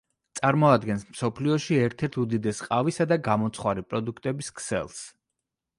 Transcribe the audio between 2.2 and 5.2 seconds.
უდიდეს ყავისა და გამომცხვარი პროდუქტების ქსელს.